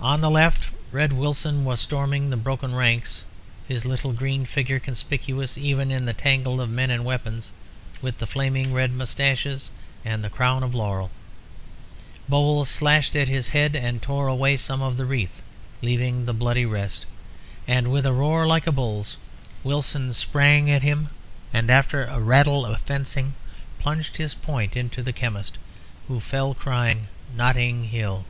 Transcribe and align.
On 0.00 0.20
the 0.20 0.30
left 0.32 0.70
Red 0.90 1.12
Wilson 1.12 1.64
was 1.64 1.80
storming 1.80 2.28
the 2.28 2.36
broken 2.36 2.74
ranks, 2.74 3.22
his 3.68 3.84
little 3.84 4.12
green 4.12 4.44
figure 4.46 4.80
conspicuous 4.80 5.56
even 5.56 5.92
in 5.92 6.06
the 6.06 6.12
tangle 6.12 6.60
of 6.60 6.68
men 6.68 6.90
and 6.90 7.04
weapons, 7.04 7.52
with 8.02 8.18
the 8.18 8.26
flaming 8.26 8.72
red 8.72 8.90
moustaches 8.90 9.70
and 10.04 10.24
the 10.24 10.28
crown 10.28 10.64
of 10.64 10.74
laurel. 10.74 11.08
Bowles 12.28 12.68
slashed 12.68 13.14
at 13.14 13.28
his 13.28 13.50
head 13.50 13.76
and 13.76 14.02
tore 14.02 14.26
away 14.26 14.56
some 14.56 14.82
of 14.82 14.96
the 14.96 15.04
wreath, 15.06 15.40
leaving 15.82 16.24
the 16.26 16.32
rest 16.32 16.36
bloody, 16.36 16.66
and, 17.68 17.92
with 17.92 18.04
a 18.06 18.12
roar 18.12 18.48
like 18.48 18.66
a 18.66 18.72
bull's, 18.72 19.18
Wilson 19.62 20.12
sprang 20.14 20.68
at 20.68 20.82
him, 20.82 21.10
and, 21.52 21.70
after 21.70 22.06
a 22.06 22.18
rattle 22.18 22.66
of 22.66 22.80
fencing, 22.80 23.34
plunged 23.78 24.16
his 24.16 24.34
point 24.34 24.76
into 24.76 25.00
the 25.00 25.12
chemist, 25.12 25.58
who 26.08 26.18
fell, 26.18 26.54
crying, 26.54 27.06
"Notting 27.36 27.84
Hill!" 27.84 28.24